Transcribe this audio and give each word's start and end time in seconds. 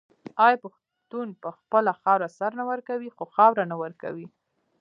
آیا 0.45 0.57
پښتون 0.63 1.27
په 1.41 1.49
خپله 1.57 1.91
خاوره 2.01 2.27
سر 2.37 2.51
نه 2.59 2.63
ورکوي 2.71 3.09
خو 3.15 3.23
خاوره 3.35 3.63
نه 3.71 3.75
ورکوي؟ 3.83 4.27